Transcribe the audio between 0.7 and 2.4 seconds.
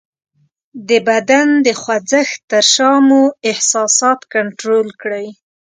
د بدن د خوځښت